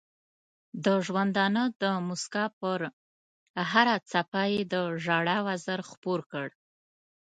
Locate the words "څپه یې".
4.11-4.61